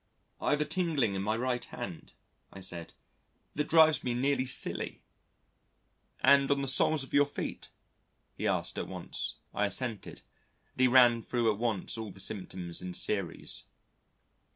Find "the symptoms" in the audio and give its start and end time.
12.11-12.81